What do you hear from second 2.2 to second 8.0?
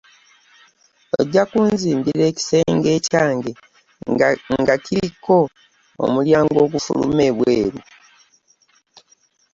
ekisenge ekyange nga kiriko omulyango ogufuluma ebwelu.